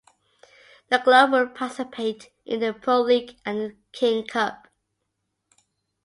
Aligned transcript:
The 0.89 0.97
club 0.97 1.31
will 1.31 1.49
participate 1.49 2.31
in 2.43 2.61
the 2.61 2.73
Pro 2.73 3.01
League 3.01 3.35
and 3.45 3.59
the 3.61 3.75
King 3.91 4.25
Cup. 4.25 4.65